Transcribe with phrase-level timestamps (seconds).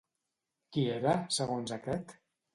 [0.77, 2.19] Qui era, segons aquest?